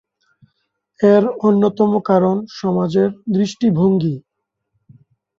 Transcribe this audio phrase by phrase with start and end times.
[0.99, 4.15] এর অন্যতম কারণ সমাজের দৃষ্টিভঙ্গী।